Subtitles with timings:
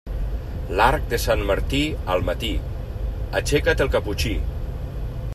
[0.77, 1.81] L'arc de Sant Martí
[2.13, 2.49] al matí,
[3.41, 4.33] aixeca't el caputxí.